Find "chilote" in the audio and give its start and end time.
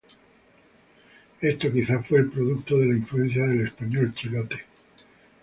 4.15-4.65